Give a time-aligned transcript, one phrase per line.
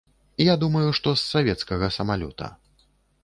[0.43, 2.51] Я думаю, што з савецкага самалёта.